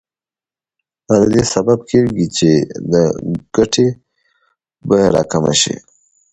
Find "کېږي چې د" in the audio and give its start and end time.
1.89-2.93